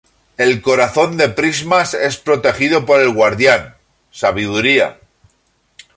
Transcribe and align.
El 0.37 0.63
Corazón 0.63 1.15
de 1.17 1.29
Prismas 1.29 1.93
es 1.93 2.17
protegido 2.17 2.87
por 2.87 2.99
el 3.01 3.13
Guardián, 3.13 3.75
Sabiduría. 4.09 4.97